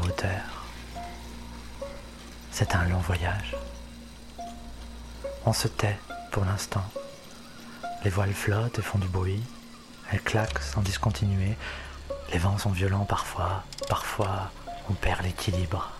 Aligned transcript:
hauteur. 0.00 0.64
C'est 2.50 2.74
un 2.74 2.84
long 2.84 2.98
voyage. 2.98 3.56
On 5.44 5.52
se 5.52 5.68
tait 5.68 5.98
pour 6.30 6.44
l'instant. 6.44 6.84
Les 8.04 8.10
voiles 8.10 8.32
flottent 8.32 8.78
et 8.78 8.82
font 8.82 8.98
du 8.98 9.08
bruit. 9.08 9.42
Elles 10.10 10.22
claquent 10.22 10.60
sans 10.60 10.82
discontinuer. 10.82 11.56
Les 12.32 12.38
vents 12.38 12.58
sont 12.58 12.70
violents 12.70 13.04
parfois. 13.04 13.64
Parfois, 13.88 14.50
on 14.90 14.94
perd 14.94 15.22
l'équilibre. 15.22 15.90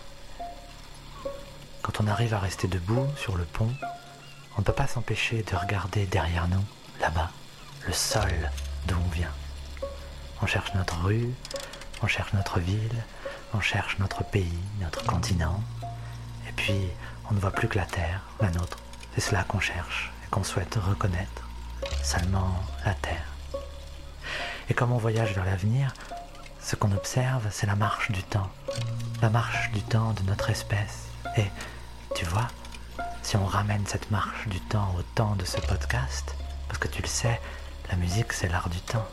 Quand 1.81 2.01
on 2.01 2.07
arrive 2.07 2.33
à 2.33 2.39
rester 2.39 2.67
debout 2.67 3.07
sur 3.17 3.35
le 3.35 3.45
pont, 3.45 3.71
on 4.57 4.61
ne 4.61 4.65
peut 4.65 4.73
pas 4.73 4.87
s'empêcher 4.87 5.43
de 5.43 5.55
regarder 5.55 6.05
derrière 6.05 6.47
nous, 6.47 6.63
là-bas, 7.01 7.29
le 7.85 7.93
sol 7.93 8.31
d'où 8.87 8.95
on 8.95 9.09
vient. 9.09 9.31
On 10.41 10.47
cherche 10.47 10.73
notre 10.73 10.99
rue, 11.03 11.29
on 12.01 12.07
cherche 12.07 12.33
notre 12.33 12.59
ville, 12.59 13.03
on 13.55 13.61
cherche 13.61 13.97
notre 13.99 14.23
pays, 14.25 14.59
notre 14.81 15.05
continent. 15.05 15.61
Et 16.47 16.51
puis, 16.57 16.89
on 17.29 17.33
ne 17.33 17.39
voit 17.39 17.51
plus 17.51 17.69
que 17.69 17.77
la 17.77 17.85
terre, 17.85 18.21
la 18.41 18.51
nôtre. 18.51 18.79
C'est 19.13 19.21
cela 19.21 19.43
qu'on 19.43 19.61
cherche 19.61 20.11
et 20.23 20.29
qu'on 20.29 20.43
souhaite 20.43 20.75
reconnaître. 20.75 21.47
Seulement 22.03 22.53
la 22.85 22.93
terre. 22.95 23.25
Et 24.69 24.73
comme 24.73 24.91
on 24.91 24.97
voyage 24.97 25.33
vers 25.33 25.45
l'avenir, 25.45 25.93
ce 26.59 26.75
qu'on 26.75 26.91
observe, 26.91 27.47
c'est 27.49 27.67
la 27.67 27.75
marche 27.75 28.11
du 28.11 28.23
temps. 28.23 28.49
La 29.21 29.29
marche 29.29 29.71
du 29.71 29.81
temps 29.81 30.11
de 30.13 30.23
notre 30.23 30.49
espèce. 30.49 31.07
Et, 31.37 31.45
tu 32.13 32.25
vois, 32.25 32.47
si 33.21 33.37
on 33.37 33.45
ramène 33.45 33.87
cette 33.87 34.11
marche 34.11 34.47
du 34.47 34.59
temps 34.59 34.93
au 34.99 35.01
temps 35.15 35.35
de 35.37 35.45
ce 35.45 35.61
podcast, 35.61 36.35
parce 36.67 36.79
que 36.79 36.89
tu 36.89 37.01
le 37.01 37.07
sais, 37.07 37.39
la 37.89 37.95
musique 37.95 38.33
c'est 38.33 38.49
l'art 38.49 38.69
du 38.69 38.79
temps. 38.81 39.07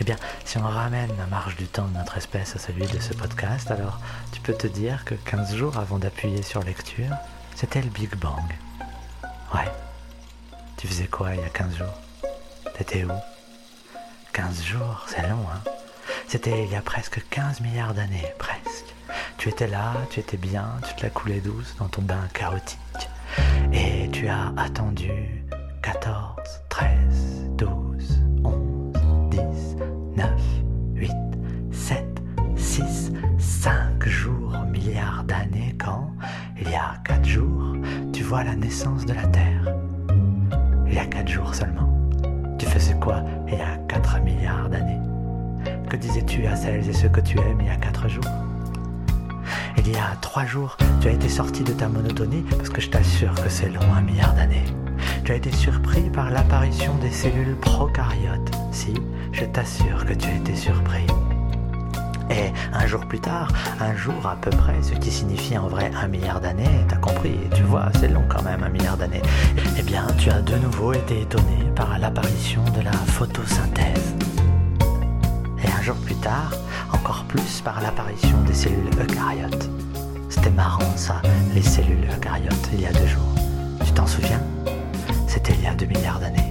Eh 0.00 0.04
bien, 0.04 0.16
si 0.44 0.58
on 0.58 0.62
ramène 0.62 1.10
la 1.16 1.26
marche 1.26 1.56
du 1.56 1.66
temps 1.66 1.86
de 1.86 1.96
notre 1.96 2.18
espèce 2.18 2.54
à 2.54 2.58
celui 2.58 2.86
de 2.86 2.98
ce 2.98 3.14
podcast, 3.14 3.70
alors 3.70 3.98
tu 4.32 4.40
peux 4.40 4.52
te 4.52 4.66
dire 4.66 5.04
que 5.04 5.14
15 5.14 5.54
jours 5.54 5.78
avant 5.78 5.98
d'appuyer 5.98 6.42
sur 6.42 6.62
lecture, 6.62 7.14
c'était 7.54 7.80
le 7.80 7.88
Big 7.88 8.14
Bang. 8.16 8.52
Ouais. 9.54 9.70
Tu 10.76 10.86
faisais 10.86 11.06
quoi 11.06 11.34
il 11.34 11.40
y 11.40 11.44
a 11.44 11.48
15 11.48 11.76
jours? 11.76 12.00
T'étais 12.76 13.04
où? 13.04 13.12
15 14.34 14.62
jours, 14.62 15.06
c'est 15.06 15.22
long, 15.22 15.46
hein? 15.50 15.62
C'était 16.28 16.64
il 16.64 16.70
y 16.70 16.76
a 16.76 16.82
presque 16.82 17.22
15 17.30 17.60
milliards 17.60 17.94
d'années, 17.94 18.26
presque. 18.38 18.94
Tu 19.38 19.48
étais 19.48 19.66
là, 19.66 19.94
tu 20.10 20.20
étais 20.20 20.36
bien, 20.36 20.72
tu 20.86 20.94
te 20.94 21.02
la 21.04 21.10
coulais 21.10 21.40
douce 21.40 21.74
dans 21.78 21.88
ton 21.88 22.02
bain 22.02 22.28
chaotique. 22.34 22.78
Et 23.72 24.10
tu 24.12 24.28
as 24.28 24.52
attendu 24.56 25.44
14, 25.82 26.35
y 36.76 36.78
a 36.78 36.94
4 37.04 37.24
jours, 37.24 37.74
tu 38.12 38.22
vois 38.22 38.44
la 38.44 38.54
naissance 38.54 39.06
de 39.06 39.14
la 39.14 39.26
Terre. 39.28 39.74
Il 40.86 40.92
y 40.92 40.98
a 40.98 41.06
4 41.06 41.26
jours 41.26 41.54
seulement. 41.54 41.88
Tu 42.58 42.66
faisais 42.66 42.94
quoi 43.00 43.22
il 43.48 43.54
y 43.54 43.60
a 43.62 43.78
4 43.88 44.20
milliards 44.20 44.68
d'années? 44.68 45.00
Que 45.88 45.96
disais-tu 45.96 46.46
à 46.46 46.54
celles 46.54 46.86
et 46.86 46.92
ceux 46.92 47.08
que 47.08 47.20
tu 47.20 47.38
aimes 47.38 47.60
il 47.60 47.66
y 47.66 47.70
a 47.70 47.76
4 47.76 48.08
jours? 48.08 48.24
Il 49.78 49.88
y 49.90 49.96
a 49.96 50.16
trois 50.20 50.44
jours, 50.44 50.76
tu 51.00 51.08
as 51.08 51.12
été 51.12 51.28
sorti 51.28 51.62
de 51.62 51.72
ta 51.72 51.88
monotonie 51.88 52.44
parce 52.50 52.68
que 52.68 52.80
je 52.80 52.90
t'assure 52.90 53.34
que 53.34 53.48
c'est 53.48 53.70
long 53.70 53.94
un 53.96 54.02
milliard 54.02 54.34
d'années. 54.34 54.64
Tu 55.24 55.32
as 55.32 55.36
été 55.36 55.52
surpris 55.52 56.10
par 56.10 56.30
l'apparition 56.30 56.94
des 56.96 57.10
cellules 57.10 57.56
prokaryotes. 57.56 58.50
Si, 58.72 58.94
je 59.32 59.44
t'assure 59.44 60.04
que 60.04 60.12
tu 60.12 60.28
as 60.28 60.34
été 60.34 60.54
surpris. 60.54 61.06
Et 62.30 62.52
un 62.72 62.86
jour 62.86 63.06
plus 63.06 63.20
tard, 63.20 63.48
un 63.80 63.94
jour 63.94 64.26
à 64.26 64.36
peu 64.36 64.50
près, 64.50 64.82
ce 64.82 64.92
qui 64.94 65.10
signifie 65.10 65.56
en 65.56 65.68
vrai 65.68 65.90
un 66.02 66.08
milliard 66.08 66.40
d'années, 66.40 66.84
t'as 66.88 66.96
compris, 66.96 67.38
tu 67.54 67.62
vois, 67.62 67.88
c'est 68.00 68.08
long 68.08 68.24
quand 68.28 68.42
même, 68.42 68.62
un 68.62 68.68
milliard 68.68 68.96
d'années, 68.96 69.22
eh 69.78 69.82
bien 69.82 70.06
tu 70.18 70.30
as 70.30 70.42
de 70.42 70.56
nouveau 70.56 70.92
été 70.92 71.22
étonné 71.22 71.64
par 71.74 71.98
l'apparition 71.98 72.62
de 72.76 72.80
la 72.82 72.92
photosynthèse. 72.92 74.14
Et 75.64 75.68
un 75.68 75.82
jour 75.82 75.96
plus 75.96 76.16
tard, 76.16 76.52
encore 76.92 77.24
plus 77.28 77.60
par 77.60 77.80
l'apparition 77.80 78.40
des 78.42 78.54
cellules 78.54 78.90
eucaryotes. 79.00 79.70
C'était 80.28 80.50
marrant 80.50 80.96
ça, 80.96 81.22
les 81.54 81.62
cellules 81.62 82.08
eucaryotes, 82.16 82.70
il 82.72 82.80
y 82.80 82.86
a 82.86 82.92
deux 82.92 83.06
jours. 83.06 83.34
Tu 83.84 83.92
t'en 83.92 84.06
souviens? 84.06 84.40
C'était 85.28 85.54
il 85.54 85.62
y 85.62 85.66
a 85.66 85.74
deux 85.74 85.86
milliards 85.86 86.18
d'années. 86.18 86.45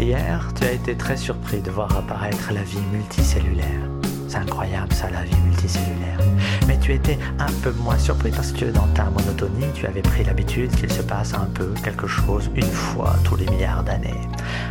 Hier, 0.00 0.48
tu 0.54 0.64
as 0.64 0.72
été 0.72 0.96
très 0.96 1.14
surpris 1.14 1.60
de 1.60 1.70
voir 1.70 1.94
apparaître 1.94 2.52
la 2.54 2.62
vie 2.62 2.80
multicellulaire. 2.90 3.82
C'est 4.28 4.38
incroyable 4.38 4.90
ça, 4.94 5.10
la 5.10 5.24
vie 5.24 5.36
multicellulaire. 5.44 6.18
Mais 6.66 6.78
tu 6.78 6.94
étais 6.94 7.18
un 7.38 7.52
peu 7.62 7.70
moins 7.72 7.98
surpris 7.98 8.30
parce 8.30 8.50
que 8.50 8.64
dans 8.64 8.86
ta 8.94 9.10
monotonie, 9.10 9.66
tu 9.74 9.86
avais 9.86 10.00
pris 10.00 10.24
l'habitude 10.24 10.74
qu'il 10.74 10.90
se 10.90 11.02
passe 11.02 11.34
un 11.34 11.44
peu 11.52 11.74
quelque 11.84 12.06
chose 12.06 12.50
une 12.56 12.62
fois 12.62 13.14
tous 13.24 13.36
les 13.36 13.44
milliards 13.50 13.84
d'années. 13.84 14.22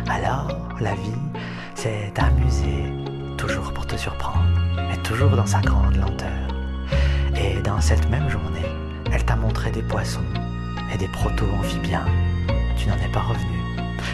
Alors, 0.08 0.48
la 0.80 0.94
vie, 0.96 1.22
c'est 1.76 2.12
amusé, 2.18 2.92
toujours 3.38 3.72
pour 3.72 3.86
te 3.86 3.96
surprendre, 3.96 4.44
mais 4.88 5.00
toujours 5.04 5.30
dans 5.30 5.46
sa 5.46 5.60
grande 5.60 5.94
lenteur. 5.94 6.48
Et 7.36 7.62
dans 7.62 7.80
cette 7.80 8.10
même 8.10 8.28
journée, 8.28 8.66
elle 9.12 9.24
t'a 9.24 9.36
montré 9.36 9.70
des 9.70 9.82
poissons 9.82 10.26
et 10.92 10.98
des 10.98 11.08
proto-amphibiens. 11.08 12.06
Tu 12.76 12.88
n'en 12.88 12.96
es 12.96 13.12
pas 13.12 13.20
revenu. 13.20 13.59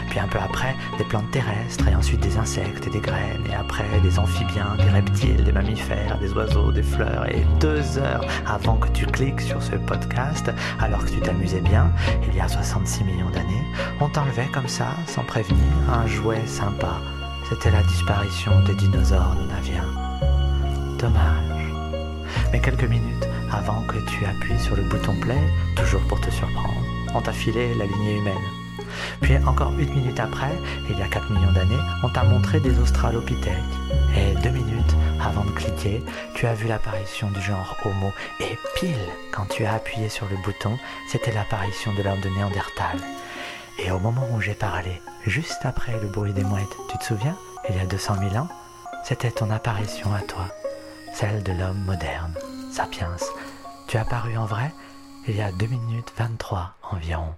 Puis 0.09 0.19
un 0.19 0.27
peu 0.27 0.39
après, 0.39 0.75
des 0.97 1.03
plantes 1.03 1.29
terrestres, 1.31 1.87
et 1.87 1.95
ensuite 1.95 2.21
des 2.21 2.37
insectes 2.37 2.87
et 2.87 2.89
des 2.89 2.99
graines, 2.99 3.45
et 3.49 3.55
après 3.55 3.85
des 4.03 4.19
amphibiens, 4.19 4.75
des 4.77 4.89
reptiles, 4.89 5.43
des 5.43 5.51
mammifères, 5.51 6.17
des 6.19 6.31
oiseaux, 6.33 6.71
des 6.71 6.83
fleurs, 6.83 7.25
et 7.29 7.45
deux 7.59 7.97
heures 7.97 8.25
avant 8.45 8.75
que 8.75 8.89
tu 8.89 9.05
cliques 9.05 9.41
sur 9.41 9.61
ce 9.61 9.75
podcast, 9.75 10.51
alors 10.79 11.03
que 11.05 11.09
tu 11.11 11.19
t'amusais 11.19 11.61
bien, 11.61 11.91
il 12.27 12.35
y 12.35 12.39
a 12.39 12.47
66 12.47 13.03
millions 13.03 13.29
d'années, 13.29 13.65
on 13.99 14.09
t'enlevait 14.09 14.49
comme 14.53 14.67
ça, 14.67 14.87
sans 15.07 15.23
prévenir, 15.23 15.63
un 15.91 16.07
jouet 16.07 16.45
sympa. 16.45 17.01
C'était 17.49 17.71
la 17.71 17.83
disparition 17.83 18.51
des 18.63 18.75
dinosaures 18.75 19.35
nonaviens. 19.35 19.85
Dommage. 20.99 21.73
Mais 22.51 22.59
quelques 22.59 22.83
minutes 22.83 23.27
avant 23.51 23.81
que 23.83 23.97
tu 24.09 24.25
appuies 24.25 24.59
sur 24.59 24.75
le 24.75 24.83
bouton 24.83 25.15
play, 25.21 25.39
toujours 25.75 26.05
pour 26.07 26.19
te 26.19 26.29
surprendre, 26.29 26.83
on 27.13 27.21
t'a 27.21 27.31
filé 27.31 27.73
la 27.75 27.85
lignée 27.85 28.17
humaine. 28.17 28.56
Puis 29.21 29.37
encore 29.45 29.71
une 29.77 29.93
minute 29.93 30.19
après, 30.19 30.55
il 30.89 30.97
y 30.97 31.01
a 31.01 31.07
4 31.07 31.31
millions 31.31 31.51
d'années, 31.51 31.79
on 32.03 32.09
t'a 32.09 32.23
montré 32.23 32.59
des 32.59 32.77
australopithèques. 32.79 33.53
Et 34.15 34.35
deux 34.41 34.49
minutes 34.49 34.95
avant 35.21 35.43
de 35.43 35.51
cliquer, 35.51 36.03
tu 36.35 36.47
as 36.47 36.53
vu 36.53 36.67
l'apparition 36.67 37.29
du 37.31 37.41
genre 37.41 37.75
Homo. 37.85 38.11
Et 38.39 38.57
pile, 38.75 38.95
quand 39.31 39.45
tu 39.49 39.65
as 39.65 39.73
appuyé 39.73 40.09
sur 40.09 40.27
le 40.29 40.37
bouton, 40.43 40.77
c'était 41.07 41.31
l'apparition 41.31 41.93
de 41.93 42.03
l'homme 42.03 42.21
de 42.21 42.29
Néandertal. 42.29 42.97
Et 43.79 43.91
au 43.91 43.99
moment 43.99 44.27
où 44.33 44.41
j'ai 44.41 44.55
parlé, 44.55 45.01
juste 45.25 45.59
après 45.63 45.99
le 46.01 46.07
bruit 46.07 46.33
des 46.33 46.43
mouettes, 46.43 46.77
tu 46.89 46.97
te 46.97 47.03
souviens, 47.03 47.37
il 47.69 47.75
y 47.75 47.79
a 47.79 47.85
200 47.85 48.15
000 48.31 48.35
ans, 48.35 48.49
c'était 49.03 49.31
ton 49.31 49.51
apparition 49.51 50.13
à 50.13 50.21
toi, 50.21 50.47
celle 51.13 51.43
de 51.43 51.51
l'homme 51.51 51.83
moderne, 51.85 52.33
sapiens. 52.71 53.15
Tu 53.87 53.97
as 53.97 54.01
apparu 54.01 54.37
en 54.37 54.45
vrai 54.45 54.71
il 55.27 55.35
y 55.35 55.41
a 55.41 55.51
2 55.51 55.65
minutes 55.67 56.13
23 56.17 56.73
environ. 56.91 57.35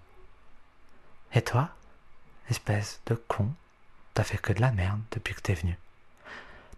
Et 1.33 1.41
toi, 1.41 1.69
espèce 2.49 3.01
de 3.05 3.15
con, 3.15 3.51
t'as 4.13 4.23
fait 4.23 4.37
que 4.37 4.53
de 4.53 4.61
la 4.61 4.71
merde 4.71 4.99
depuis 5.11 5.35
que 5.35 5.41
t'es 5.41 5.53
venu. 5.53 5.77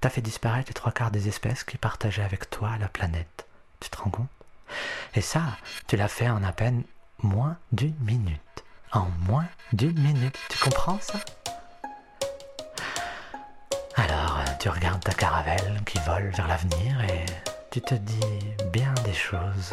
T'as 0.01 0.09
fait 0.09 0.21
disparaître 0.21 0.69
les 0.69 0.73
trois 0.73 0.91
quarts 0.91 1.11
des 1.11 1.27
espèces 1.27 1.63
qui 1.63 1.77
partageaient 1.77 2.23
avec 2.23 2.49
toi 2.49 2.77
la 2.79 2.89
planète. 2.89 3.45
Tu 3.79 3.89
te 3.89 3.97
rends 3.97 4.09
compte? 4.09 4.29
Et 5.15 5.21
ça, 5.21 5.43
tu 5.87 5.95
l'as 5.95 6.07
fait 6.07 6.29
en 6.29 6.43
à 6.43 6.51
peine 6.51 6.83
moins 7.19 7.57
d'une 7.71 7.95
minute. 8.01 8.63
En 8.91 9.07
moins 9.19 9.47
d'une 9.73 9.99
minute. 9.99 10.37
Tu 10.49 10.57
comprends 10.57 10.99
ça? 10.99 11.19
Alors, 13.95 14.39
tu 14.59 14.69
regardes 14.69 15.03
ta 15.03 15.13
caravelle 15.13 15.81
qui 15.85 15.99
vole 15.99 16.29
vers 16.31 16.47
l'avenir 16.47 17.01
et 17.01 17.25
tu 17.69 17.81
te 17.81 17.95
dis 17.95 18.39
bien 18.71 18.93
des 19.05 19.13
choses. 19.13 19.69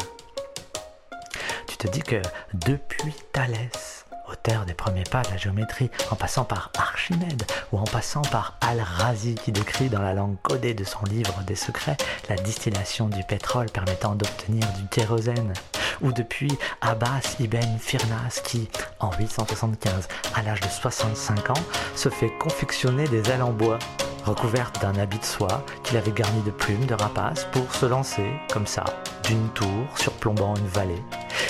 Tu 1.67 1.77
te 1.77 1.87
dis 1.87 2.01
que 2.01 2.21
depuis 2.53 3.13
Thalès, 3.33 3.98
auteur 4.31 4.65
des 4.65 4.73
premiers 4.73 5.03
pas 5.03 5.21
de 5.23 5.29
la 5.29 5.37
géométrie, 5.37 5.89
en 6.11 6.15
passant 6.15 6.43
par 6.43 6.71
Archimède 6.77 7.43
ou 7.71 7.77
en 7.77 7.83
passant 7.83 8.21
par 8.21 8.57
Al-Razi 8.61 9.35
qui 9.35 9.51
décrit 9.51 9.89
dans 9.89 10.01
la 10.01 10.13
langue 10.13 10.37
codée 10.41 10.73
de 10.73 10.83
son 10.83 11.03
livre 11.05 11.41
des 11.45 11.55
secrets 11.55 11.97
la 12.29 12.35
distillation 12.35 13.07
du 13.07 13.23
pétrole 13.23 13.67
permettant 13.67 14.15
d'obtenir 14.15 14.65
du 14.73 14.87
kérosène, 14.87 15.53
ou 16.01 16.11
depuis 16.11 16.51
Abbas 16.81 17.35
ibn 17.39 17.77
Firnas 17.79 18.41
qui, 18.43 18.69
en 18.99 19.11
875, 19.17 20.07
à 20.35 20.41
l'âge 20.41 20.61
de 20.61 20.69
65 20.69 21.49
ans, 21.51 21.63
se 21.95 22.09
fait 22.09 22.31
confectionner 22.39 23.07
des 23.07 23.29
ailes 23.29 23.43
en 23.43 23.51
bois 23.51 23.79
recouverte 24.25 24.81
d'un 24.81 24.95
habit 24.95 25.19
de 25.19 25.25
soie 25.25 25.63
qu'il 25.83 25.97
avait 25.97 26.11
garni 26.11 26.41
de 26.41 26.51
plumes 26.51 26.85
de 26.85 26.93
rapaces 26.93 27.45
pour 27.51 27.73
se 27.73 27.85
lancer, 27.85 28.29
comme 28.51 28.67
ça, 28.67 28.83
d'une 29.25 29.49
tour 29.49 29.87
surplombant 29.95 30.55
une 30.55 30.67
vallée. 30.67 31.03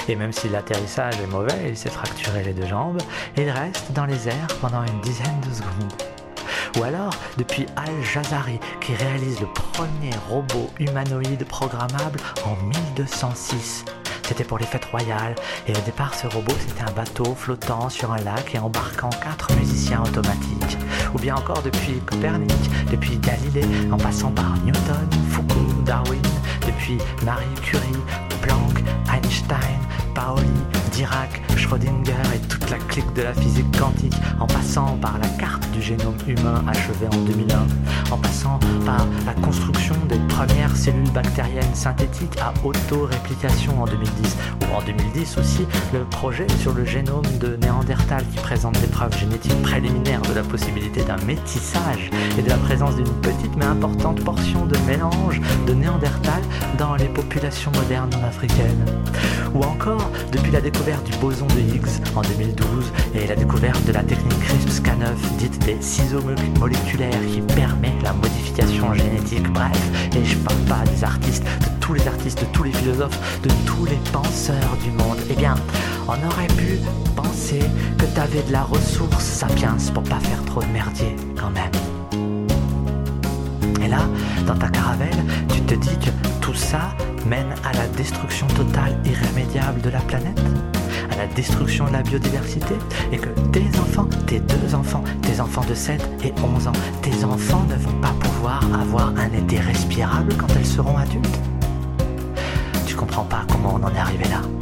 Et 0.08 0.16
même 0.16 0.32
si 0.32 0.50
l'atterrissage 0.50 1.20
est 1.20 1.28
mauvais, 1.28 1.70
il 1.70 1.78
s'est 1.78 1.90
fracturé 1.90 2.44
les 2.44 2.54
deux 2.54 2.68
jambes, 2.68 3.02
il 3.38 3.50
reste 3.50 3.92
dans 3.94 4.06
les 4.06 4.28
airs 4.28 4.48
pendant 4.62 4.84
une 4.84 5.02
dizaine 5.02 5.40
de 5.48 5.54
secondes. 5.54 5.94
Ou 6.78 6.84
alors 6.84 7.14
depuis 7.38 7.66
Al 7.76 8.04
Jazari 8.04 8.60
qui 8.82 8.94
réalise 8.94 9.40
le 9.40 9.48
premier 9.48 10.12
robot 10.30 10.70
humanoïde 10.80 11.46
programmable 11.46 12.20
en 12.46 12.56
1206. 12.96 13.86
C'était 14.28 14.44
pour 14.44 14.60
les 14.60 14.66
fêtes 14.66 14.86
royales 14.86 15.34
et 15.68 15.72
au 15.72 15.82
départ 15.82 16.14
ce 16.14 16.28
robot 16.28 16.54
c'était 16.60 16.88
un 16.88 16.94
bateau 16.94 17.34
flottant 17.34 17.90
sur 17.90 18.12
un 18.14 18.20
lac 18.20 18.54
et 18.54 18.60
embarquant 18.60 19.10
quatre 19.10 19.52
musiciens 19.56 20.04
automatiques. 20.04 20.78
Ou 21.14 21.20
bien 21.20 21.36
encore 21.36 21.62
depuis 21.64 22.00
Copernic, 22.06 22.52
depuis 22.92 23.18
Galilée, 23.18 23.66
en 23.92 23.98
passant 23.98 24.32
par 24.32 24.56
Newton, 24.66 25.08
Foucault, 25.30 25.74
Darwin, 25.86 26.22
depuis 26.66 26.98
Marie 27.26 27.46
Curie, 27.62 27.84
Planck, 28.42 28.84
Einstein, 29.14 29.80
Paoli, 30.14 30.44
Dirac, 30.92 31.42
Schrödinger 31.56 32.14
et 32.36 32.40
toute 32.48 32.70
la 32.70 32.78
clique 32.78 33.14
de 33.14 33.22
la 33.22 33.34
physique 33.34 33.78
quantique, 33.78 34.16
en 34.40 34.48
passant 34.48 34.98
par 34.98 35.18
la 35.18 35.28
carte 35.30 35.70
du 35.72 35.82
génome 35.82 36.18
humain 36.28 36.64
achevée 36.68 37.08
en 37.08 37.18
2001, 37.26 37.68
en 38.12 38.18
passant 38.18 38.60
par 38.86 39.06
la 39.26 39.34
construction 39.42 39.96
des 40.08 40.20
premières 40.28 40.76
cellules 40.76 41.10
bactériennes 41.12 41.74
synthétiques 41.74 42.38
à 42.42 42.54
auto-réplication 42.66 43.82
en 43.82 43.86
2010, 43.86 44.38
ou 44.62 44.76
en 44.76 44.82
2010 44.82 45.38
aussi 45.38 45.66
le 45.94 46.04
projet 46.06 46.48
sur 46.60 46.74
le 46.74 46.86
génome 46.86 47.26
de 47.40 47.56
Néandertal 47.58 48.24
qui 48.32 48.38
présente 48.38 48.80
des 48.80 48.88
preuves 48.88 49.18
génétiques 49.18 49.62
préliminaires 49.62 50.22
de 50.22 50.34
la 50.34 50.44
possibilité 50.44 50.99
d'un 51.04 51.18
métissage 51.26 52.10
et 52.38 52.42
de 52.42 52.50
la 52.50 52.58
présence 52.58 52.96
d'une 52.96 53.14
petite 53.22 53.56
mais 53.58 53.66
importante 53.66 54.24
portion 54.24 54.66
de 54.66 54.78
mélange 54.88 55.42
de 55.68 55.74
Néandertal 55.74 56.42
dans 56.78 56.96
les 56.96 57.08
populations 57.08 57.72
modernes 57.72 58.14
africaines. 58.24 58.86
Ou 59.54 59.64
encore 59.64 60.10
depuis 60.32 60.52
la 60.52 60.62
découverte 60.62 61.06
du 61.10 61.18
boson 61.18 61.48
de 61.48 61.60
Higgs 61.60 62.02
en 62.16 62.22
2012 62.22 62.92
et 63.16 63.28
la 63.28 63.36
découverte 63.36 63.84
de 63.86 63.92
la 63.92 64.04
technique 64.04 64.40
CRISPR-Cas9 64.44 65.38
dite 65.38 65.66
des 65.66 65.78
ciseaux 65.82 66.24
moléculaires 66.60 67.26
qui 67.32 67.42
permet 67.42 67.94
la 68.04 68.14
modification 68.14 68.94
génétique. 68.94 69.50
Bref, 69.52 69.80
et 70.16 70.24
je 70.24 70.38
parle 70.38 70.60
pas 70.68 70.92
des 70.92 71.04
artistes, 71.04 71.44
de 71.44 71.80
tous 71.80 71.94
les 71.94 72.08
artistes, 72.08 72.40
de 72.40 72.46
tous 72.54 72.64
les 72.64 72.72
philosophes, 72.72 73.42
de 73.42 73.50
tous 73.66 73.86
les 73.86 74.00
penseurs 74.12 74.78
du 74.84 74.92
monde. 74.92 75.18
Eh 75.30 75.36
bien, 75.36 75.56
on 76.08 76.28
aurait 76.28 76.48
pu 76.58 76.80
penser 77.16 77.60
que 77.98 78.06
t'avais 78.06 78.44
de 78.44 78.52
la 78.52 78.64
ressource 78.64 79.24
sapiens 79.24 79.78
pour 79.94 80.04
pas 80.04 80.20
faire 80.20 80.44
trop 80.46 80.62
de 80.62 80.68
quand 81.38 81.52
même. 81.52 81.72
Et 83.84 83.88
là, 83.88 84.00
dans 84.46 84.56
ta 84.56 84.70
caravelle, 84.70 85.24
tu 85.54 85.62
te 85.62 85.76
dis 85.76 85.98
que 85.98 86.10
tout 86.42 86.54
ça 86.54 86.96
mène 87.26 87.54
à 87.64 87.74
la 87.74 87.88
destruction 87.96 88.48
totale 88.48 88.98
irrémédiable 89.06 89.82
de 89.82 89.90
la 89.90 90.00
planète 90.00 90.40
à 91.12 91.16
la 91.16 91.28
destruction 91.28 91.86
de 91.86 91.94
la 91.94 92.02
biodiversité 92.02 92.76
et 93.12 93.18
que 93.18 93.30
tes 93.52 93.66
enfants, 93.80 94.08
tes 94.28 94.40
deux 94.40 94.76
enfants, 94.76 95.04
tes 95.22 95.40
enfants 95.40 95.66
de 95.68 95.74
7 95.74 96.02
et 96.24 96.34
11 96.56 96.68
ans, 96.68 96.72
tes 97.02 97.24
enfants 97.24 97.66
ne 97.70 97.76
vont 97.76 98.00
pas 98.02 98.14
pouvoir 98.20 98.62
avoir 98.80 99.14
un 99.18 99.32
été 99.34 99.60
respirable 99.60 100.36
quand 100.38 100.48
elles 100.56 100.66
seront 100.66 100.98
adultes 100.98 101.40
Tu 102.86 102.96
comprends 102.96 103.26
pas 103.26 103.44
comment 103.52 103.80
on 103.80 103.84
en 103.84 103.94
est 103.94 104.00
arrivé 104.00 104.26
là 104.26 104.59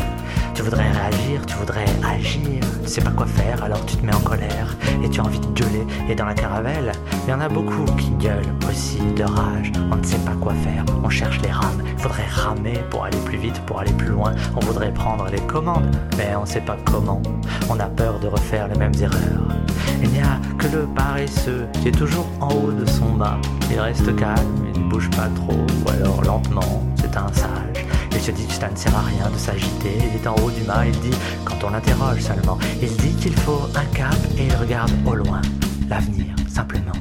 tu 0.58 0.64
voudrais 0.64 0.90
réagir, 0.90 1.46
tu 1.46 1.56
voudrais 1.56 1.86
agir, 2.04 2.64
tu 2.84 2.90
sais 2.90 3.02
pas 3.02 3.12
quoi 3.12 3.28
faire, 3.28 3.64
alors 3.64 3.86
tu 3.86 3.96
te 3.96 4.04
mets 4.04 4.16
en 4.16 4.22
colère 4.22 4.76
et 5.04 5.08
tu 5.08 5.22
as 5.22 5.24
envie 5.24 5.40
de 5.40 5.46
gueuler. 5.46 5.86
Et 6.10 6.16
dans 6.16 6.26
la 6.26 6.34
caravelle, 6.34 6.92
il 7.24 7.30
y 7.30 7.34
en 7.34 7.42
a 7.42 7.48
beaucoup 7.48 7.86
qui 7.96 8.10
gueulent 8.20 8.56
aussi 8.68 8.98
de 9.16 9.24
rage. 9.24 9.72
On 9.92 9.98
ne 9.98 10.04
sait 10.04 10.18
pas 10.18 10.34
quoi 10.42 10.54
faire, 10.56 10.84
on 11.04 11.10
cherche 11.10 11.40
les 11.44 11.52
rames. 11.52 11.84
Faudrait 12.00 12.26
ramer 12.26 12.80
pour 12.90 13.06
aller 13.06 13.20
plus 13.20 13.38
vite, 13.38 13.62
pour 13.68 13.82
aller 13.82 13.92
plus 13.94 14.08
loin. 14.08 14.34
On 14.56 14.60
voudrait 14.62 14.92
prendre 14.92 15.28
les 15.30 15.42
commandes, 15.42 15.96
mais 16.18 16.36
on 16.36 16.46
sait 16.48 16.62
pas 16.62 16.78
comment. 16.86 17.22
On 17.70 17.80
a 17.80 17.86
peur 17.86 18.20
de 18.20 18.26
refaire 18.26 18.68
les 18.68 18.80
mêmes 18.80 18.96
erreurs. 19.00 19.56
Il 20.02 20.10
n'y 20.10 20.22
a 20.22 20.40
que 20.58 20.76
le 20.76 20.88
paresseux 20.88 21.68
qui 21.74 21.90
est 21.90 21.98
toujours 21.98 22.28
en 22.42 22.50
haut 22.50 22.72
de 22.72 22.86
son 22.90 23.14
bas. 23.14 23.38
Il 23.70 23.80
reste 23.80 24.16
calme, 24.16 24.66
il 24.74 24.82
ne 24.86 24.90
bouge 24.90 25.12
pas 25.12 25.30
trop, 25.36 25.68
ou 25.86 25.90
alors 25.92 26.24
lentement, 26.24 26.84
c'est 26.96 27.16
un 27.16 27.32
sage. 27.32 27.57
Se 28.28 28.34
dit 28.34 28.46
que 28.46 28.54
ça 28.56 28.70
ne 28.70 28.76
sert 28.76 28.94
à 28.94 29.04
rien 29.04 29.30
de 29.32 29.38
s'agiter. 29.38 30.00
Il 30.02 30.22
est 30.22 30.28
en 30.28 30.36
haut 30.36 30.52
du 30.52 30.62
mât, 30.64 30.86
il 30.86 31.00
dit, 31.00 31.18
quand 31.46 31.64
on 31.64 31.70
l'interroge 31.70 32.20
seulement, 32.20 32.58
il 32.82 32.94
dit 32.98 33.16
qu'il 33.22 33.34
faut 33.34 33.62
un 33.74 33.86
cap 33.96 34.18
et 34.38 34.48
il 34.48 34.56
regarde 34.56 34.92
au 35.06 35.16
loin. 35.16 35.42
L'avenir, 35.88 36.36
simplement. 36.50 36.92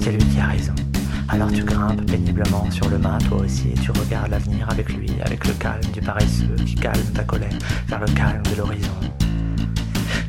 C'est 0.00 0.12
lui 0.12 0.22
qui 0.22 0.38
a 0.38 0.48
raison. 0.48 0.74
Alors 1.30 1.50
tu 1.50 1.64
grimpes 1.64 2.04
péniblement 2.04 2.70
sur 2.70 2.90
le 2.90 2.98
mât, 2.98 3.16
toi 3.26 3.38
aussi, 3.38 3.70
et 3.70 3.80
tu 3.80 3.90
regardes 3.90 4.32
l'avenir 4.32 4.68
avec 4.68 4.92
lui, 4.92 5.10
avec 5.24 5.46
le 5.46 5.54
calme 5.54 5.80
du 5.94 6.02
paresseux 6.02 6.56
qui 6.66 6.74
calme 6.74 7.06
ta 7.14 7.24
colère 7.24 7.58
vers 7.88 8.00
le 8.00 8.08
calme 8.08 8.42
de 8.42 8.56
l'horizon. 8.56 8.90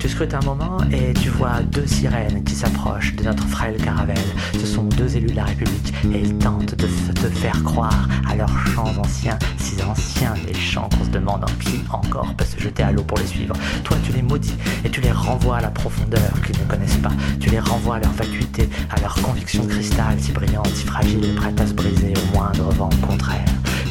Tu 0.02 0.10
scrutes 0.10 0.34
un 0.34 0.40
moment 0.40 0.80
et 0.92 1.14
tu 1.14 1.30
vois 1.30 1.62
deux 1.62 1.86
sirènes 1.86 2.44
qui 2.44 2.56
s'approchent 2.56 3.16
de 3.16 3.24
notre 3.24 3.48
frêle 3.48 3.78
caravelle. 3.78 4.18
Ce 4.60 4.66
sont 4.66 4.86
deux 4.86 5.16
élus 5.16 5.28
de 5.30 5.36
la 5.36 5.44
République 5.44 5.94
et 6.12 6.22
ils 6.22 6.36
tentent 6.40 6.74
de 6.74 6.88
te 6.88 7.28
faire 7.28 7.64
croire 7.64 8.08
à 8.28 8.36
leurs 8.36 8.58
chants 8.70 8.92
anciens, 8.98 9.38
si 9.60 9.80
anciens 9.84 10.34
les 10.48 10.56
chants 10.56 10.90
qu'on 10.90 11.06
se 11.06 11.12
demande 11.12 11.44
en 11.44 11.54
qui 11.60 11.84
encore 11.92 12.34
peut 12.34 12.46
se 12.46 12.60
jeter 12.60 12.82
à 12.82 12.92
l'eau 12.92 13.04
pour 13.04 13.20
les 13.20 13.28
suivre. 13.28 13.54
Toi, 13.84 13.98
tu 14.04 14.12
les 14.12 14.24
maudis 14.24 14.56
et 14.84 14.90
tu 14.90 15.02
les 15.02 15.12
renvoies 15.12 15.58
à 15.58 15.62
la 15.62 15.70
profondeur 15.70 16.32
qu'ils 16.44 16.60
ne 16.60 16.66
connaissent 16.66 16.98
pas. 16.98 17.14
Tu 17.40 17.52
les 17.52 17.60
renvoies 17.60 17.98
à 17.98 18.00
leur 18.00 18.14
vacuité, 18.14 18.68
à 18.90 19.00
leur 19.02 19.14
conviction 19.22 19.68
cristal, 19.68 20.20
si 20.20 20.32
brillante, 20.32 20.74
si 20.74 20.84
fragile, 20.84 21.36
prête 21.36 21.62
à 21.62 21.68
se 21.68 21.74
briser 21.74 22.14
au 22.16 22.36
moindre 22.36 22.72
vent 22.72 22.90
contraire. 23.08 23.41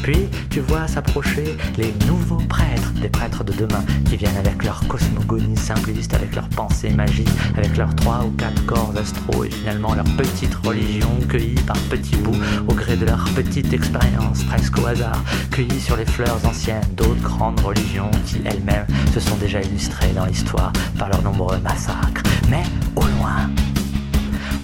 Puis 0.03 0.27
tu 0.49 0.59
vois 0.61 0.87
s'approcher 0.87 1.57
les 1.77 1.93
nouveaux 2.07 2.41
prêtres, 2.49 2.91
des 3.01 3.09
prêtres 3.09 3.43
de 3.43 3.53
demain, 3.53 3.83
qui 4.05 4.17
viennent 4.17 4.37
avec 4.37 4.63
leur 4.63 4.85
cosmogonie 4.87 5.57
simpliste, 5.57 6.13
avec 6.13 6.35
leurs 6.35 6.49
pensées 6.49 6.89
magiques, 6.89 7.29
avec 7.57 7.77
leurs 7.77 7.95
trois 7.95 8.23
ou 8.25 8.31
quatre 8.31 8.65
corps 8.65 8.93
astraux 8.99 9.43
et 9.43 9.49
finalement 9.49 9.93
leur 9.93 10.05
petite 10.17 10.55
religion 10.55 11.09
cueillie 11.29 11.61
par 11.67 11.77
petits 11.89 12.15
bouts 12.17 12.39
au 12.67 12.73
gré 12.73 12.95
de 12.95 13.05
leur 13.05 13.23
petite 13.35 13.73
expérience, 13.73 14.43
presque 14.43 14.77
au 14.79 14.87
hasard, 14.87 15.23
cueillie 15.51 15.79
sur 15.79 15.95
les 15.95 16.05
fleurs 16.05 16.43
anciennes 16.45 16.81
d'autres 16.95 17.21
grandes 17.21 17.59
religions 17.59 18.11
qui 18.25 18.37
elles-mêmes 18.45 18.87
se 19.13 19.19
sont 19.19 19.35
déjà 19.37 19.61
illustrées 19.61 20.13
dans 20.13 20.25
l'histoire 20.25 20.73
par 20.97 21.09
leurs 21.09 21.21
nombreux 21.21 21.59
massacres. 21.59 22.23
Mais 22.49 22.63
au 22.95 23.01
loin, 23.01 23.49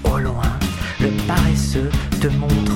au 0.04 0.18
loin, 0.18 0.58
le 1.00 1.10
paresseux 1.28 1.90
te 2.20 2.28
montre 2.28 2.67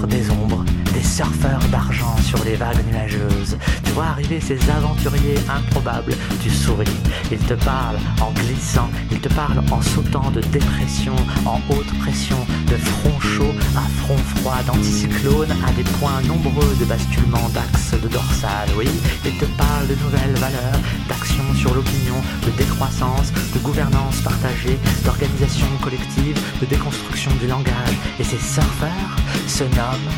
surfeurs 1.22 1.68
d'argent 1.72 2.18
sur 2.24 2.44
les 2.44 2.56
vagues 2.56 2.84
nuageuses. 2.92 3.56
Tu 3.84 3.92
vois 3.92 4.06
arriver 4.06 4.40
ces 4.42 4.58
aventuriers 4.72 5.38
improbables. 5.50 6.16
Tu 6.42 6.50
souris. 6.50 6.98
Ils 7.32 7.46
te 7.52 7.54
parlent 7.54 8.00
en 8.20 8.32
glissant. 8.32 8.90
Ils 9.12 9.20
te 9.20 9.30
parlent 9.30 9.62
en 9.70 9.82
sautant 9.84 10.32
de 10.32 10.42
dépression 10.42 11.16
en 11.46 11.62
haute 11.70 11.94
pression, 12.00 12.40
de 12.72 12.76
front 12.76 13.20
chaud 13.20 13.54
à 13.78 13.86
front 14.02 14.18
froid, 14.18 14.58
d'anticyclone 14.66 15.52
à 15.68 15.72
des 15.74 15.84
points 16.00 16.22
nombreux 16.28 16.74
de 16.80 16.86
basculement 16.86 17.50
d'axes 17.50 17.94
de 18.02 18.08
dorsale. 18.08 18.70
Oui, 18.76 18.90
ils 19.24 19.38
te 19.38 19.46
parlent 19.62 19.88
de 19.88 19.96
nouvelles 20.04 20.38
valeurs, 20.46 20.80
d'action 21.08 21.44
sur 21.56 21.76
l'opinion, 21.76 22.20
de 22.46 22.52
décroissance, 22.58 23.32
de 23.54 23.60
gouvernance 23.60 24.22
partagée, 24.22 24.80
d'organisation 25.06 25.68
collective, 25.84 26.40
de 26.62 26.66
déconstruction 26.66 27.32
du 27.40 27.46
langage. 27.46 27.98
Et 28.20 28.24
ces 28.24 28.40
surfeurs 28.40 29.16
se 29.48 29.66
nomment 29.66 30.12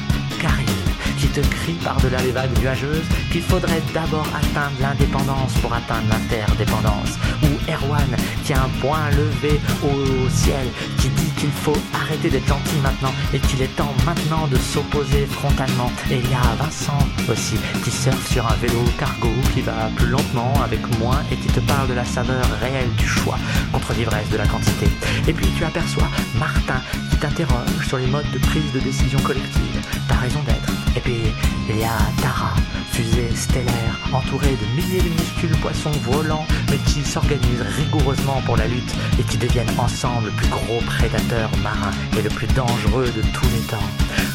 qui 1.17 1.27
te 1.27 1.41
crie 1.41 1.77
par-delà 1.83 2.21
les 2.21 2.31
vagues 2.31 2.57
nuageuses 2.59 3.07
qu'il 3.31 3.41
faudrait 3.41 3.81
d'abord 3.93 4.27
atteindre 4.35 4.75
l'indépendance 4.81 5.53
pour 5.61 5.73
atteindre 5.73 6.07
l'interdépendance. 6.09 7.17
Ou 7.43 7.71
Erwan 7.71 8.15
qui 8.43 8.53
a 8.53 8.63
un 8.63 8.69
point 8.81 9.09
levé 9.11 9.59
au 9.83 10.29
ciel 10.29 10.67
qui 10.99 11.09
dit 11.09 11.31
qu'il 11.37 11.51
faut 11.51 11.77
arrêter 11.93 12.29
d'être 12.29 12.47
gentil 12.47 12.77
maintenant 12.81 13.13
et 13.33 13.39
qu'il 13.39 13.61
est 13.61 13.75
temps 13.75 13.93
maintenant 14.05 14.47
de 14.47 14.57
s'opposer 14.57 15.25
frontalement. 15.25 15.91
Et 16.11 16.17
il 16.17 16.29
y 16.29 16.33
a 16.33 16.55
Vincent 16.63 16.97
aussi 17.29 17.55
qui 17.83 17.91
surfe 17.91 18.31
sur 18.31 18.45
un 18.47 18.55
vélo 18.55 18.83
cargo 18.97 19.29
qui 19.53 19.61
va 19.61 19.89
plus 19.95 20.07
lentement 20.07 20.53
avec 20.63 20.81
moins 20.99 21.21
et 21.31 21.35
qui 21.35 21.47
te 21.47 21.59
parle 21.61 21.87
de 21.89 21.93
la 21.93 22.05
saveur 22.05 22.45
réelle 22.61 22.93
du 22.97 23.07
choix 23.07 23.37
contre 23.71 23.93
l'ivresse 23.93 24.29
de 24.29 24.37
la 24.37 24.47
quantité. 24.47 24.87
Et 25.27 25.33
puis 25.33 25.47
tu 25.57 25.63
aperçois 25.63 26.09
Martin 26.39 26.81
qui 27.23 27.35
t'interroge 27.35 27.87
sur 27.87 27.97
les 27.97 28.07
modes 28.07 28.29
de 28.33 28.39
prise 28.39 28.71
de 28.73 28.79
décision 28.79 29.19
collective. 29.19 29.79
Ta 30.09 30.15
raison 30.15 30.41
d'être. 30.43 30.73
Et 30.95 30.99
puis 30.99 31.21
il 31.69 31.77
y 31.79 31.83
a 31.83 31.97
Tara, 32.21 32.53
fusée 32.91 33.29
stellaire, 33.35 33.99
entourée 34.11 34.55
de 34.55 34.65
milliers 34.75 35.01
de 35.01 35.09
minuscules 35.09 35.55
poissons 35.61 35.91
volants, 36.03 36.45
mais 36.69 36.77
qui 36.77 37.01
s'organisent 37.01 37.65
rigoureusement 37.77 38.41
pour 38.45 38.57
la 38.57 38.67
lutte 38.67 38.93
et 39.19 39.23
qui 39.23 39.37
deviennent 39.37 39.73
ensemble 39.77 40.27
le 40.27 40.31
plus 40.31 40.49
gros 40.49 40.81
prédateur 40.85 41.49
marin 41.63 41.91
et 42.17 42.21
le 42.21 42.29
plus 42.29 42.47
dangereux 42.47 43.07
de 43.15 43.21
tous 43.31 43.49
les 43.55 43.65
temps. 43.67 43.89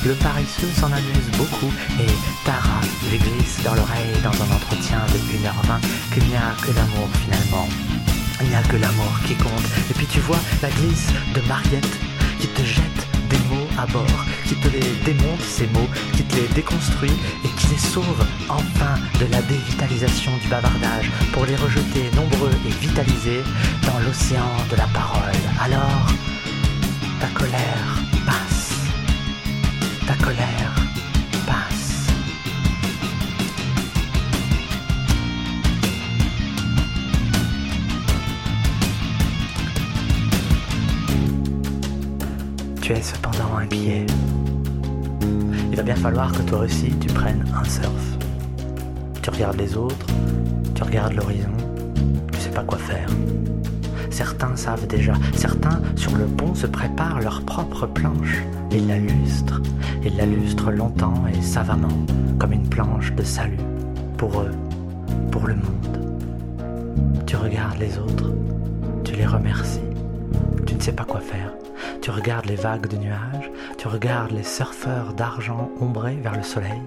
Le 0.07 0.15
paresseux 0.15 0.73
s'en 0.75 0.93
amuse 0.93 1.31
beaucoup 1.37 1.73
et 2.01 2.13
Tara 2.47 2.81
lui 3.11 3.19
glisse 3.19 3.63
dans 3.65 3.75
l'oreille 3.75 4.17
dans 4.23 4.33
un 4.33 4.57
entretien 4.57 5.01
de 5.13 5.19
1h20 5.19 6.15
qu'il 6.15 6.25
n'y 6.29 6.37
a 6.37 6.55
que 6.63 6.73
l'amour 6.73 7.09
finalement. 7.25 7.69
Il 8.41 8.49
n'y 8.49 8.55
a 8.55 8.63
que 8.63 8.77
l'amour 8.77 9.13
qui 9.27 9.35
compte. 9.35 9.67
Et 9.91 9.95
puis 9.95 10.07
tu 10.07 10.21
vois 10.21 10.39
la 10.63 10.71
glisse 10.71 11.09
de 11.35 11.41
Mariette 11.49 12.08
qui 12.41 12.49
te 12.49 12.63
jette 12.63 13.03
des 13.31 13.39
mots 13.51 13.69
à 13.79 13.87
bord, 13.87 14.25
qui 14.47 14.55
te 14.55 14.69
les 14.69 14.89
démonte 15.05 15.43
ces 15.43 15.67
mots, 15.69 15.89
qui 16.15 16.23
te 16.23 16.37
les 16.37 16.49
déconstruit 16.55 17.13
et 17.45 17.49
qui 17.59 17.67
les 17.69 17.79
sauve 17.79 18.25
enfin 18.49 18.95
de 19.21 19.27
la 19.31 19.43
dévitalisation 19.43 20.33
du 20.43 20.49
bavardage 20.49 21.11
pour 21.33 21.45
les 21.47 21.57
rejeter 21.57 22.11
nombreux 22.15 22.53
et 22.67 22.87
vitalisés 22.87 23.43
dans 23.87 23.99
l'océan 24.07 24.51
de 24.71 24.77
la 24.77 24.87
parole. 24.89 25.41
Alors, 25.61 26.07
Ta 27.21 27.27
colère. 27.35 28.48
Tu 42.89 42.95
es 42.95 43.03
cependant 43.03 43.59
inquiet. 43.59 44.07
Il 45.71 45.77
va 45.77 45.83
bien 45.83 45.95
falloir 45.95 46.33
que 46.33 46.41
toi 46.41 46.61
aussi 46.61 46.91
tu 46.99 47.09
prennes 47.09 47.45
un 47.55 47.65
surf. 47.65 48.17
Tu 49.21 49.29
regardes 49.29 49.59
les 49.59 49.77
autres, 49.77 50.07
tu 50.75 50.83
regardes 50.85 51.13
l'horizon, 51.13 51.53
tu 52.33 52.41
sais 52.41 52.49
pas 52.49 52.63
quoi 52.63 52.79
faire. 52.79 53.11
Certains 54.09 54.57
savent 54.57 54.87
déjà, 54.87 55.13
certains 55.35 55.83
sur 55.97 56.17
le 56.17 56.25
pont 56.25 56.55
se 56.55 56.67
préparent 56.67 57.21
leur 57.21 57.43
propre 57.43 57.85
planche. 57.85 58.43
Ils 58.73 58.89
la 58.89 58.99
lustrent, 58.99 59.61
ils 60.03 60.17
la 60.17 60.25
lustrent 60.25 60.71
longtemps 60.71 61.25
et 61.31 61.43
savamment, 61.43 62.07
comme 62.39 62.55
une 62.55 62.71
planche 62.71 63.13
de 63.13 63.23
salut, 63.23 63.61
pour 64.17 64.41
eux, 64.41 64.55
pour 65.31 65.47
le 65.47 65.57
monde. 65.57 66.17
Tu 67.27 67.37
regardes 67.37 67.81
les 67.81 67.99
autres, 67.99 68.33
tu 69.05 69.15
les 69.15 69.27
remercies, 69.27 69.85
tu 70.65 70.75
ne 70.75 70.81
sais 70.81 70.93
pas 70.93 71.05
quoi 71.05 71.21
faire. 71.21 71.53
Tu 72.09 72.13
regardes 72.13 72.47
les 72.47 72.57
vagues 72.57 72.87
de 72.87 72.97
nuages, 72.97 73.51
tu 73.77 73.87
regardes 73.87 74.31
les 74.31 74.43
surfeurs 74.43 75.13
d'argent 75.13 75.71
ombrés 75.79 76.17
vers 76.17 76.35
le 76.35 76.43
soleil. 76.43 76.81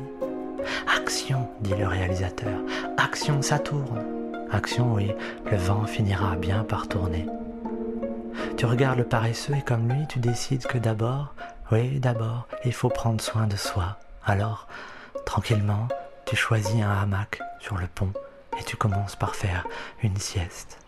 Action, 0.97 1.47
dit 1.59 1.75
le 1.75 1.85
réalisateur, 1.85 2.59
action, 2.97 3.43
ça 3.43 3.59
tourne. 3.59 4.03
Action, 4.51 4.95
oui, 4.95 5.11
le 5.51 5.57
vent 5.57 5.85
finira 5.85 6.35
bien 6.37 6.63
par 6.63 6.87
tourner. 6.87 7.27
Tu 8.57 8.65
regardes 8.65 8.97
le 8.97 9.03
paresseux 9.03 9.53
et 9.53 9.61
comme 9.61 9.87
lui, 9.89 10.07
tu 10.07 10.17
décides 10.17 10.65
que 10.65 10.79
d'abord, 10.79 11.35
oui, 11.71 11.99
d'abord, 11.99 12.47
il 12.65 12.73
faut 12.73 12.89
prendre 12.89 13.21
soin 13.21 13.45
de 13.45 13.57
soi. 13.57 13.99
Alors, 14.25 14.67
tranquillement, 15.27 15.87
tu 16.25 16.35
choisis 16.35 16.81
un 16.81 16.99
hamac 16.99 17.39
sur 17.59 17.77
le 17.77 17.85
pont 17.85 18.11
et 18.59 18.63
tu 18.63 18.75
commences 18.75 19.17
par 19.17 19.35
faire 19.35 19.67
une 20.01 20.17
sieste. 20.17 20.79